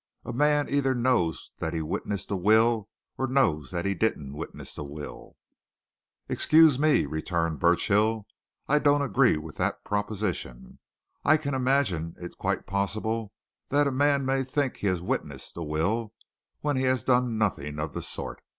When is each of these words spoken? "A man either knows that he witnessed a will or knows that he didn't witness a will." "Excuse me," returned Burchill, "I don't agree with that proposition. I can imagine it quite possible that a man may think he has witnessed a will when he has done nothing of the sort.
"A 0.25 0.33
man 0.33 0.67
either 0.67 0.95
knows 0.95 1.51
that 1.59 1.75
he 1.75 1.81
witnessed 1.83 2.31
a 2.31 2.35
will 2.35 2.89
or 3.19 3.27
knows 3.27 3.69
that 3.69 3.85
he 3.85 3.93
didn't 3.93 4.33
witness 4.33 4.75
a 4.75 4.83
will." 4.83 5.35
"Excuse 6.27 6.79
me," 6.79 7.05
returned 7.05 7.59
Burchill, 7.59 8.25
"I 8.67 8.79
don't 8.79 9.03
agree 9.03 9.37
with 9.37 9.57
that 9.57 9.83
proposition. 9.85 10.79
I 11.23 11.37
can 11.37 11.53
imagine 11.53 12.15
it 12.17 12.35
quite 12.39 12.65
possible 12.65 13.31
that 13.69 13.85
a 13.85 13.91
man 13.91 14.25
may 14.25 14.43
think 14.43 14.77
he 14.77 14.87
has 14.87 15.03
witnessed 15.03 15.55
a 15.55 15.61
will 15.63 16.15
when 16.61 16.77
he 16.77 16.83
has 16.85 17.03
done 17.03 17.37
nothing 17.37 17.77
of 17.77 17.93
the 17.93 18.01
sort. 18.01 18.41